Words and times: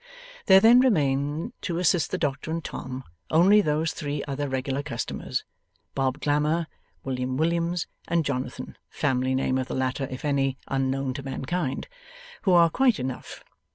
There 0.47 0.59
then 0.59 0.79
remain, 0.79 1.53
to 1.61 1.77
assist 1.77 2.09
the 2.09 2.17
doctor 2.17 2.49
and 2.49 2.65
Tom, 2.65 3.03
only 3.29 3.61
those 3.61 3.93
three 3.93 4.23
other 4.27 4.49
regular 4.49 4.81
customers, 4.81 5.43
Bob 5.93 6.19
Glamour, 6.21 6.65
William 7.03 7.37
Williams, 7.37 7.85
and 8.07 8.25
Jonathan 8.25 8.79
(family 8.89 9.35
name 9.35 9.59
of 9.59 9.67
the 9.67 9.75
latter, 9.75 10.07
if 10.09 10.25
any, 10.25 10.57
unknown 10.67 11.13
to 11.13 11.21
man 11.21 11.45
kind), 11.45 11.87
who 12.41 12.51
are 12.53 12.71
quite 12.71 12.99
enough. 12.99 13.43